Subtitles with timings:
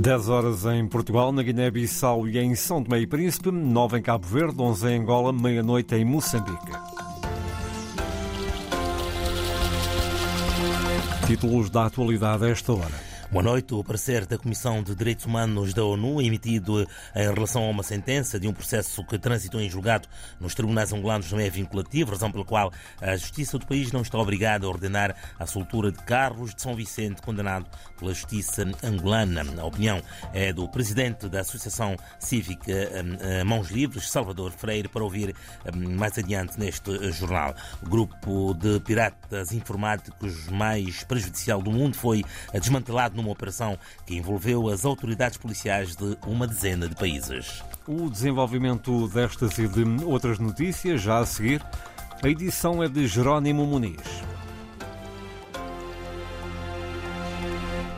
[0.00, 4.26] 10 horas em Portugal, na Guiné-Bissau e em São Tomé e Príncipe, 9 em Cabo
[4.26, 6.72] Verde, 11 em Angola, meia-noite em Moçambique.
[11.26, 13.09] Títulos da atualidade a esta hora.
[13.32, 13.72] Boa noite.
[13.74, 16.82] O parecer da Comissão de Direitos Humanos da ONU, emitido
[17.14, 20.08] em relação a uma sentença de um processo que transitou em julgado
[20.40, 24.18] nos tribunais angolanos, não é vinculativo, razão pela qual a Justiça do país não está
[24.18, 27.66] obrigada a ordenar a soltura de Carlos de São Vicente, condenado
[27.96, 29.44] pela Justiça angolana.
[29.60, 35.04] A opinião é do presidente da Associação Cívica hum, hum, Mãos Livres, Salvador Freire, para
[35.04, 35.36] ouvir
[35.72, 37.54] hum, mais adiante neste jornal.
[37.80, 44.68] O grupo de piratas informáticos mais prejudicial do mundo foi desmantelado numa operação que envolveu
[44.68, 47.62] as autoridades policiais de uma dezena de países.
[47.86, 51.62] O desenvolvimento destas e de outras notícias já a seguir.
[52.22, 54.29] A edição é de Jerónimo Muniz.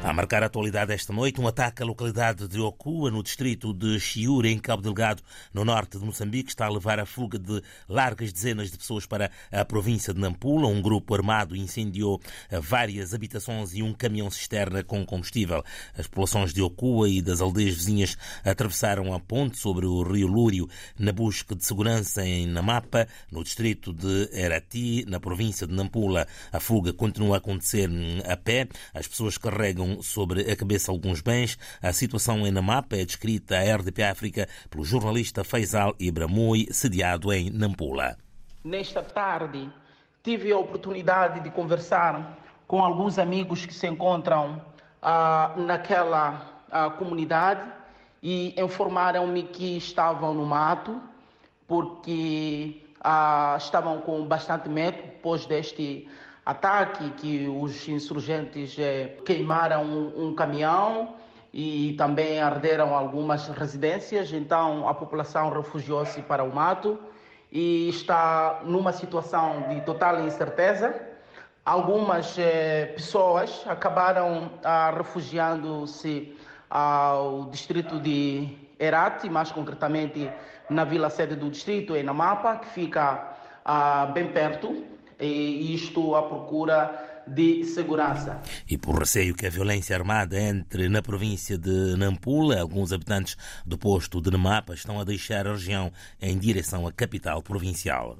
[0.04, 4.00] A marcar a atualidade esta noite, um ataque à localidade de Okua, no distrito de
[4.00, 5.22] Chiure, em Cabo Delgado,
[5.54, 9.30] no norte de Moçambique, está a levar a fuga de largas dezenas de pessoas para
[9.52, 10.66] a província de Nampula.
[10.66, 15.62] Um grupo armado incendiou várias habitações e um caminhão cisterna com combustível.
[15.96, 20.68] As populações de Okua e das aldeias vizinhas atravessaram a ponte sobre o rio Lúrio
[20.98, 26.26] na busca de segurança em Namapa, no distrito de Erati, na província de Nampula.
[26.52, 27.88] A fuga continua a acontecer
[28.28, 28.66] a pé.
[28.92, 31.58] As pessoas carregam sobre a cabeça alguns bens.
[31.82, 37.50] A situação em Namapa é descrita à RDP África pelo jornalista Faisal Ibramoui, sediado em
[37.50, 38.16] Nampula.
[38.64, 39.68] Nesta tarde,
[40.22, 44.62] tive a oportunidade de conversar com alguns amigos que se encontram
[45.02, 47.68] ah, naquela ah, comunidade
[48.22, 51.02] e informaram-me que estavam no mato
[51.66, 56.08] porque ah, estavam com bastante medo depois deste
[56.44, 61.14] ataque que os insurgentes eh, queimaram um, um caminhão
[61.52, 64.32] e também arderam algumas residências.
[64.32, 66.98] Então a população refugiou-se para o mato
[67.50, 71.08] e está numa situação de total incerteza.
[71.64, 76.36] Algumas eh, pessoas acabaram ah, refugiando-se
[76.68, 80.28] ao distrito de Herati, mais concretamente
[80.68, 84.91] na vila sede do distrito, em Namapa, que fica ah, bem perto
[85.22, 88.40] e isto à procura de segurança.
[88.68, 93.78] E por receio que a violência armada entre na província de Nampula, alguns habitantes do
[93.78, 98.16] posto de Namapa estão a deixar a região em direção à capital provincial.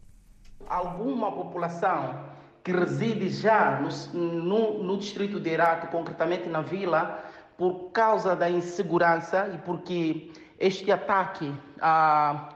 [0.68, 2.24] Alguma população
[2.62, 7.24] que reside já no, no, no distrito de Iraque, concretamente na vila,
[7.58, 12.50] por causa da insegurança e porque este ataque a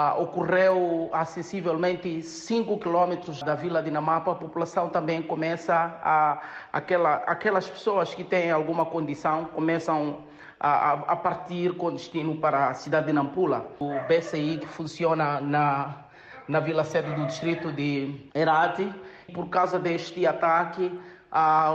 [0.00, 6.40] ah, ocorreu a sensivelmente 5 quilômetros da vila de Namapa, a população também começa a.
[6.72, 10.20] Aquela, aquelas pessoas que têm alguma condição começam
[10.60, 13.66] a, a partir com destino para a cidade de Nampula.
[13.80, 15.96] O BCI, que funciona na,
[16.46, 18.94] na vila sede do distrito de Herati,
[19.34, 20.96] por causa deste ataque,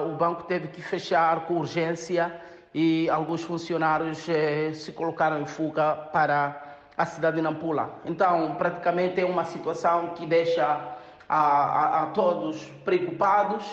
[0.08, 2.34] o banco teve que fechar com urgência
[2.74, 6.63] e alguns funcionários eh, se colocaram em fuga para
[6.98, 8.02] a cidade de Nampula.
[8.06, 10.66] Então, praticamente é uma situação que deixa
[11.28, 13.64] a, a, a todos preocupados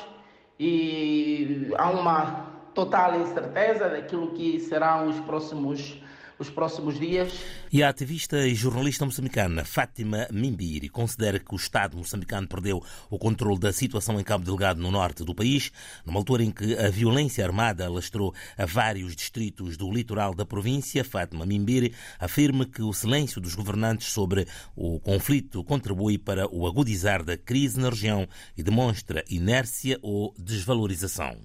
[0.59, 6.00] e há uma total incerteza daquilo que serão os próximos
[6.41, 7.33] os próximos dias.
[7.71, 13.19] E a ativista e jornalista moçambicana Fátima Mimbiri considera que o Estado moçambicano perdeu o
[13.19, 15.71] controle da situação em Cabo Delgado, no norte do país,
[16.05, 21.05] numa altura em que a violência armada alastrou a vários distritos do litoral da província.
[21.05, 27.23] Fátima Mimbiri afirma que o silêncio dos governantes sobre o conflito contribui para o agudizar
[27.23, 28.27] da crise na região
[28.57, 31.37] e demonstra inércia ou desvalorização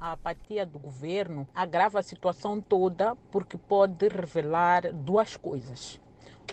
[0.00, 6.00] a apatia do governo agrava a situação toda porque pode revelar duas coisas.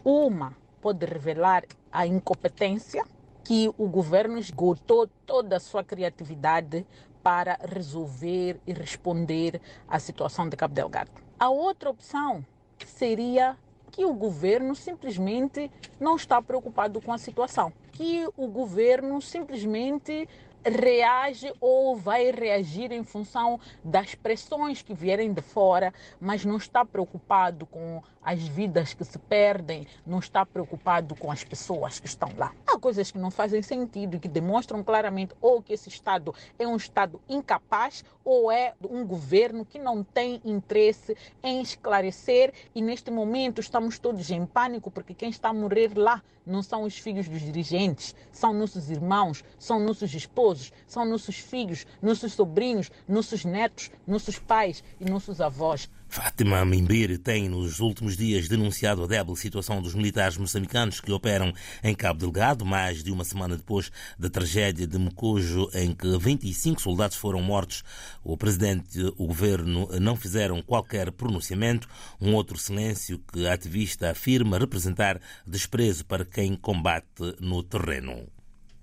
[0.03, 3.03] Uma, pode revelar a incompetência
[3.43, 6.85] que o governo esgotou toda a sua criatividade
[7.23, 11.11] para resolver e responder à situação de Cabo Delgado.
[11.39, 12.45] A outra opção
[12.85, 13.57] seria
[13.91, 20.27] que o governo simplesmente não está preocupado com a situação, que o governo simplesmente
[20.65, 26.85] reage ou vai reagir em função das pressões que vierem de fora, mas não está
[26.85, 32.29] preocupado com as vidas que se perdem, não está preocupado com as pessoas que estão
[32.37, 32.53] lá.
[32.67, 36.67] Há coisas que não fazem sentido e que demonstram claramente ou que esse Estado é
[36.67, 43.09] um Estado incapaz ou é um governo que não tem interesse em esclarecer e neste
[43.09, 47.27] momento estamos todos em pânico porque quem está a morrer lá não são os filhos
[47.27, 53.91] dos dirigentes, são nossos irmãos, são nossos esposos são nossos filhos, nossos sobrinhos, nossos netos,
[54.05, 55.89] nossos pais e nossos avós.
[56.09, 61.53] Fátima Mimbir tem nos últimos dias denunciado a débil situação dos militares moçambicanos que operam
[61.83, 66.81] em Cabo Delgado, mais de uma semana depois da tragédia de Mocojo, em que 25
[66.81, 67.83] soldados foram mortos.
[68.23, 71.87] O presidente e o governo não fizeram qualquer pronunciamento,
[72.19, 78.27] um outro silêncio que a ativista afirma representar desprezo para quem combate no terreno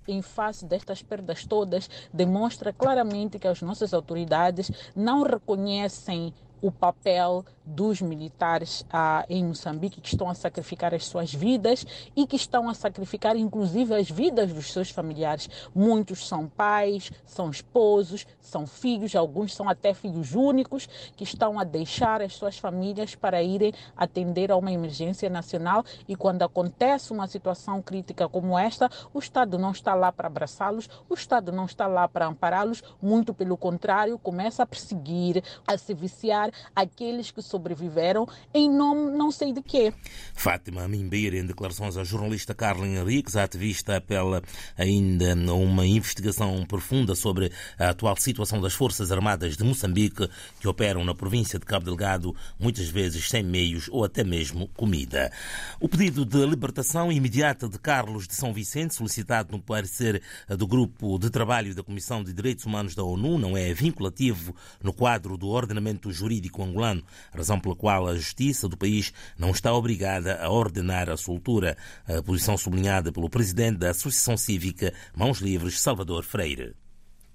[0.07, 7.45] em face destas perdas todas, demonstra claramente que as nossas autoridades não reconhecem o papel
[7.65, 11.85] dos militares ah, em Moçambique que estão a sacrificar as suas vidas
[12.15, 15.49] e que estão a sacrificar inclusive as vidas dos seus familiares.
[15.73, 21.63] Muitos são pais, são esposos, são filhos, alguns são até filhos únicos que estão a
[21.63, 27.27] deixar as suas famílias para irem atender a uma emergência nacional e quando acontece uma
[27.27, 31.87] situação crítica como esta, o Estado não está lá para abraçá-los, o Estado não está
[31.87, 36.44] lá para ampará-los, muito pelo contrário, começa a perseguir, a se viciar
[36.75, 39.93] aqueles que sobreviveram em nome não sei de quê.
[40.33, 44.41] Fátima Mimbeira, em declarações à jornalista Carla Henriques, ativista apela
[44.77, 51.03] ainda uma investigação profunda sobre a atual situação das Forças Armadas de Moçambique que operam
[51.03, 55.31] na província de Cabo Delgado, muitas vezes sem meios ou até mesmo comida.
[55.79, 61.17] O pedido de libertação imediata de Carlos de São Vicente, solicitado no parecer do Grupo
[61.17, 65.47] de Trabalho da Comissão de Direitos Humanos da ONU, não é vinculativo no quadro do
[65.47, 67.03] ordenamento jurídico angolano,
[67.33, 71.77] razão pela qual a justiça do país não está obrigada a ordenar a soltura,
[72.07, 76.75] a posição sublinhada pelo presidente da Associação Cívica Mãos Livres, Salvador Freire.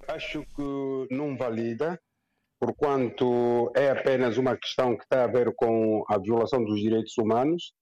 [0.08, 1.98] Acho que não valida,
[2.58, 7.72] porquanto é apenas uma questão que tem a ver com a violação dos direitos humanos.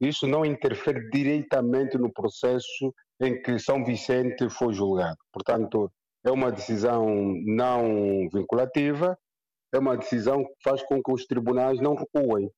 [0.00, 5.16] Isso não interfere diretamente no processo em que São Vicente foi julgado.
[5.32, 5.90] Portanto,
[6.24, 7.06] é uma decisão
[7.44, 9.18] não vinculativa
[9.72, 12.50] é uma decisão que faz com que os tribunais não recuem.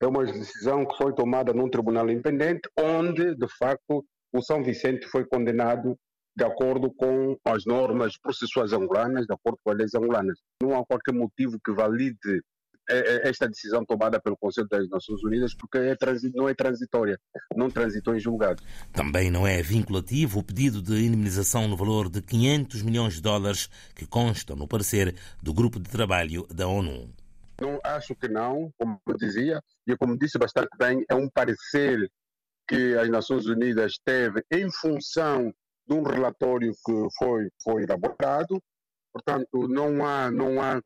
[0.00, 5.06] É uma decisão que foi tomada num tribunal independente, onde, de facto, o São Vicente
[5.06, 5.96] foi condenado
[6.36, 10.38] de acordo com as normas processuais angolanas, de acordo com as leis angolanas.
[10.62, 12.42] Não há qualquer motivo que valide
[12.88, 15.96] esta decisão tomada pelo Conselho das Nações Unidas porque é
[16.34, 17.18] não é transitória,
[17.54, 18.62] não transitou em julgado.
[18.92, 23.68] Também não é vinculativo o pedido de indemnização no valor de 500 milhões de dólares
[23.94, 27.10] que constam no parecer do Grupo de Trabalho da ONU.
[27.60, 32.10] Não acho que não, como eu dizia, e como disse bastante bem, é um parecer
[32.68, 35.52] que as Nações Unidas teve em função
[35.86, 38.60] de um relatório que foi, foi elaborado.
[39.12, 40.82] Portanto, não há, não há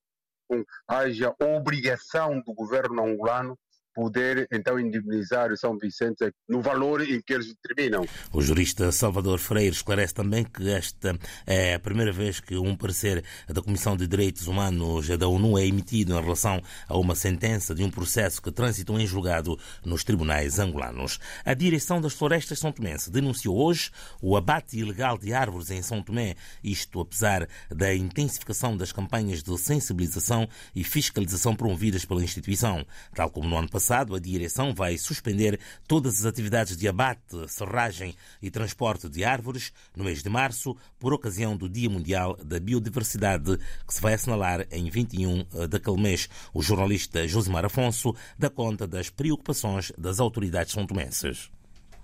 [0.86, 3.58] haja obrigação do governo angolano
[3.94, 8.06] poder então indemnizar São Vicente no valor em que eles determinam.
[8.32, 13.24] O jurista Salvador Freire esclarece também que esta é a primeira vez que um parecer
[13.48, 17.82] da Comissão de Direitos Humanos da ONU é emitido em relação a uma sentença de
[17.82, 21.18] um processo que transitou em julgado nos tribunais angolanos.
[21.44, 23.90] A direção das florestas São Tomense denunciou hoje
[24.22, 29.56] o abate ilegal de árvores em São Tomé, isto apesar da intensificação das campanhas de
[29.58, 34.98] sensibilização e fiscalização promovidas pela instituição, tal como no ano passado passado, a direção vai
[34.98, 40.76] suspender todas as atividades de abate, serragem e transporte de árvores no mês de março,
[40.98, 43.56] por ocasião do Dia Mundial da Biodiversidade,
[43.86, 46.28] que se vai assinalar em 21 daquele mês.
[46.52, 51.50] O jornalista Josimar Afonso dá conta das preocupações das autoridades santomenses.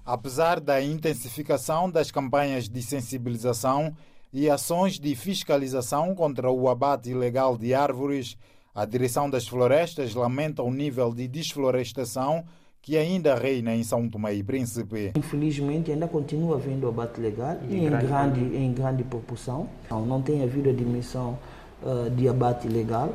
[0.03, 3.95] Apesar da intensificação das campanhas de sensibilização
[4.33, 8.35] e ações de fiscalização contra o abate ilegal de árvores,
[8.77, 12.45] a direção das florestas lamenta o nível de desflorestação
[12.83, 15.13] que ainda reina em São Tomé e Príncipe.
[15.17, 19.67] Infelizmente ainda continua havendo abate legal e em grande, em grande proporção.
[19.91, 21.39] Não tem havido a dimensão
[21.83, 23.15] uh, de abate legal.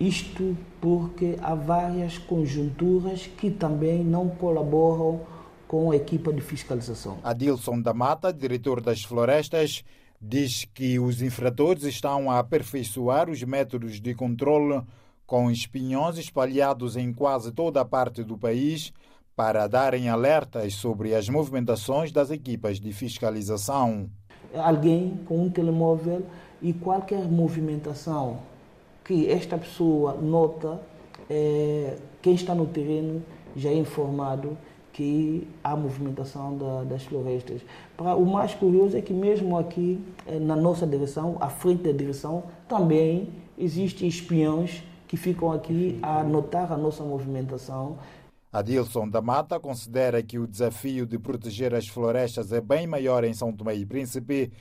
[0.00, 5.20] Isto porque há várias conjunturas que também não colaboram
[5.68, 7.18] com a equipa de fiscalização.
[7.22, 9.84] Adilson da Mata, diretor das florestas,
[10.22, 14.80] diz que os infratores estão a aperfeiçoar os métodos de controle
[15.26, 18.92] com espinhões espalhados em quase toda a parte do país
[19.34, 24.08] para darem alertas sobre as movimentações das equipas de fiscalização.
[24.54, 26.24] Alguém com um telemóvel
[26.60, 28.38] e qualquer movimentação
[29.04, 30.80] que esta pessoa nota,
[31.28, 33.22] é, quem está no terreno
[33.56, 34.56] já é informado
[34.92, 37.62] que há movimentação da, das florestas.
[37.96, 41.92] Para, o mais curioso é que mesmo aqui eh, na nossa direção, à frente da
[41.92, 47.98] direção, também existem espiões que ficam aqui a notar a nossa movimentação.
[48.52, 53.32] Adilson da Mata considera que o desafio de proteger as florestas é bem maior em
[53.32, 54.52] São Tomé e Príncipe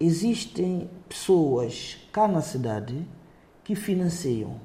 [0.00, 3.06] existem pessoas cá na cidade
[3.62, 4.58] que financiam.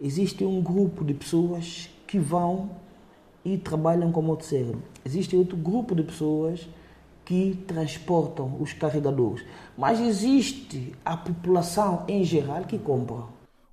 [0.00, 2.70] Existe um grupo de pessoas que vão
[3.44, 4.82] e trabalham como motociclo.
[5.04, 6.68] Existe outro grupo de pessoas
[7.24, 9.44] que transportam os carregadores.
[9.78, 13.24] Mas existe a população em geral que compra.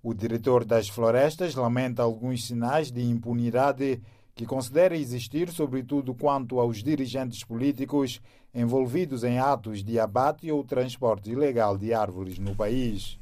[0.03, 4.01] O diretor das florestas lamenta alguns sinais de impunidade
[4.35, 8.21] que considera existir, sobretudo quanto aos dirigentes políticos
[8.53, 13.19] envolvidos em atos de abate ou transporte ilegal de árvores no país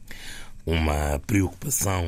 [0.65, 2.03] uma preocupação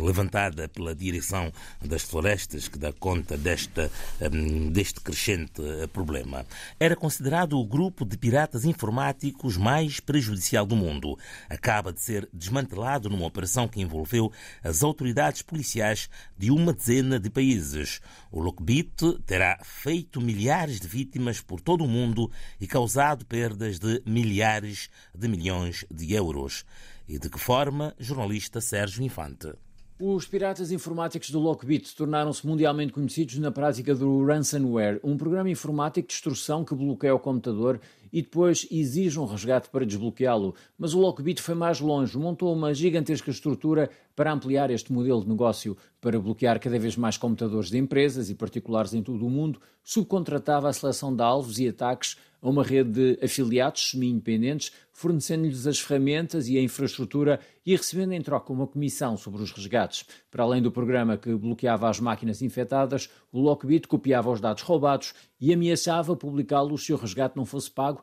[0.00, 1.52] levantada pela direção
[1.84, 3.90] das florestas que dá conta desta,
[4.32, 5.60] hum, deste crescente
[5.92, 6.46] problema.
[6.78, 11.18] Era considerado o grupo de piratas informáticos mais prejudicial do mundo.
[11.50, 14.30] Acaba de ser desmantelado numa operação que envolveu
[14.62, 16.08] as autoridades policiais
[16.38, 18.00] de uma dezena de países.
[18.30, 24.00] O Lockbit terá feito milhares de vítimas por todo o mundo e causado perdas de
[24.06, 26.64] milhares de milhões de euros.
[27.08, 29.52] E de que forma, jornalista Sérgio Infante.
[29.98, 36.08] Os piratas informáticos do Lockbit tornaram-se mundialmente conhecidos na prática do ransomware, um programa informático
[36.08, 37.80] de extorsão que bloqueia o computador
[38.16, 40.54] e depois exige um resgate para desbloqueá-lo.
[40.78, 45.28] Mas o Lockbit foi mais longe, montou uma gigantesca estrutura para ampliar este modelo de
[45.28, 49.60] negócio, para bloquear cada vez mais computadores de empresas e particulares em todo o mundo,
[49.84, 55.78] subcontratava a seleção de alvos e ataques a uma rede de afiliados semi-independentes, fornecendo-lhes as
[55.78, 60.06] ferramentas e a infraestrutura e recebendo em troca uma comissão sobre os resgates.
[60.30, 65.12] Para além do programa que bloqueava as máquinas infectadas, o Lockbit copiava os dados roubados
[65.40, 68.02] e ameaçava publicá-los se o resgate não fosse pago,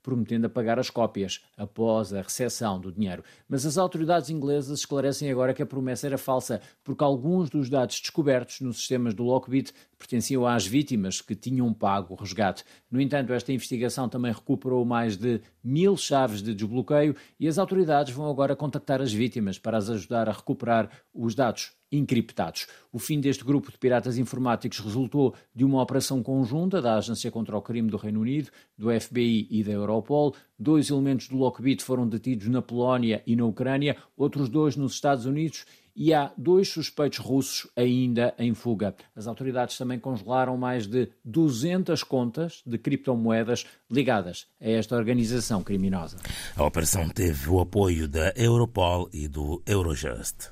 [0.01, 3.23] prometendo apagar as cópias após a recepção do dinheiro.
[3.47, 7.99] Mas as autoridades inglesas esclarecem agora que a promessa era falsa, porque alguns dos dados
[7.99, 12.63] descobertos nos sistemas do Lockbit pertenciam às vítimas que tinham pago o resgate.
[12.89, 18.13] No entanto, esta investigação também recuperou mais de mil chaves de desbloqueio e as autoridades
[18.13, 22.67] vão agora contactar as vítimas para as ajudar a recuperar os dados encriptados.
[22.91, 27.57] O fim deste grupo de piratas informáticos resultou de uma operação conjunta da Agência contra
[27.57, 30.35] o Crime do Reino Unido, do FBI e da Europol.
[30.57, 35.25] Dois elementos do Lockbit foram detidos na Polónia e na Ucrânia, outros dois nos Estados
[35.25, 38.95] Unidos e há dois suspeitos russos ainda em fuga.
[39.15, 46.17] As autoridades também congelaram mais de 200 contas de criptomoedas ligadas a esta organização criminosa.
[46.55, 50.51] A operação teve o apoio da Europol e do Eurojust.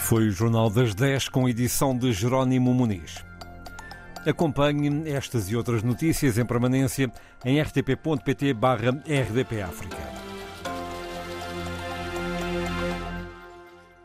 [0.00, 3.27] Foi o Jornal das 10 com edição de Jerónimo Muniz.
[4.28, 7.10] Acompanhe estas e outras notícias em permanência
[7.44, 10.17] em rtp.pt/rdpafrica.